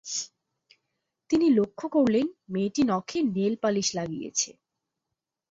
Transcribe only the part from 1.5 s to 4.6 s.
লক্ষ করলেন, মেয়েটি নখে নেলপালিশ লাগিয়েছে।